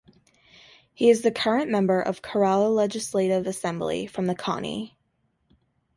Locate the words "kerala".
2.23-2.73